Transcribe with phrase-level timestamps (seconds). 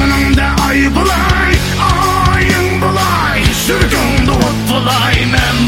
[0.00, 1.52] Alnımda ay bulay
[2.32, 3.44] Ayın bulay.
[3.66, 5.59] Sürgün doğup bulay Mem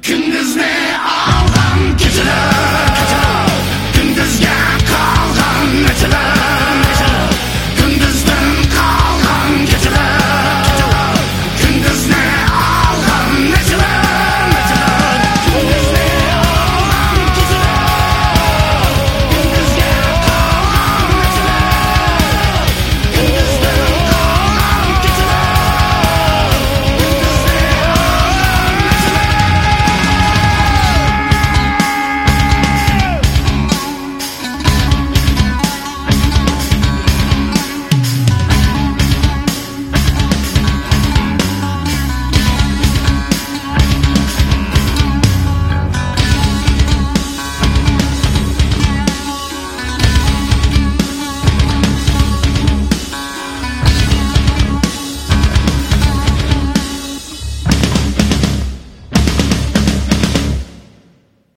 [0.00, 0.21] Can